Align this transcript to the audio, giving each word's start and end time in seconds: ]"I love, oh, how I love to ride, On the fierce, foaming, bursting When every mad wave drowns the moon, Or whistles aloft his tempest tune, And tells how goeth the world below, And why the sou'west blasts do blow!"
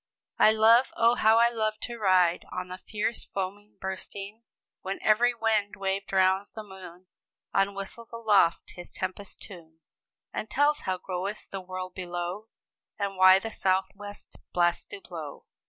]"I 0.39 0.49
love, 0.51 0.87
oh, 0.97 1.13
how 1.13 1.37
I 1.37 1.49
love 1.51 1.75
to 1.81 1.99
ride, 1.99 2.43
On 2.51 2.69
the 2.69 2.79
fierce, 2.79 3.23
foaming, 3.25 3.77
bursting 3.79 4.41
When 4.81 4.97
every 5.03 5.35
mad 5.39 5.75
wave 5.75 6.07
drowns 6.07 6.53
the 6.53 6.63
moon, 6.63 7.05
Or 7.53 7.71
whistles 7.71 8.11
aloft 8.11 8.71
his 8.71 8.91
tempest 8.91 9.43
tune, 9.43 9.81
And 10.33 10.49
tells 10.49 10.79
how 10.89 10.97
goeth 10.97 11.45
the 11.51 11.61
world 11.61 11.93
below, 11.93 12.47
And 12.97 13.15
why 13.15 13.37
the 13.37 13.51
sou'west 13.51 14.37
blasts 14.51 14.85
do 14.85 15.01
blow!" 15.01 15.45